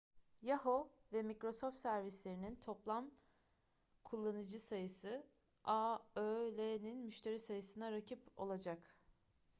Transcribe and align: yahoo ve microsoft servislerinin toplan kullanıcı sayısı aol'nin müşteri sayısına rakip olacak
yahoo 0.41 0.87
ve 1.13 1.23
microsoft 1.23 1.77
servislerinin 1.79 2.55
toplan 2.55 3.11
kullanıcı 4.03 4.59
sayısı 4.59 5.25
aol'nin 5.63 6.97
müşteri 6.97 7.39
sayısına 7.39 7.91
rakip 7.91 8.21
olacak 8.37 8.95